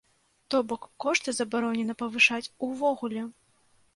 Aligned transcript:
То 0.53 0.61
бок, 0.71 0.87
кошты 1.03 1.33
забаронена 1.41 1.97
павышаць 2.01 2.51
увогуле! 2.69 3.29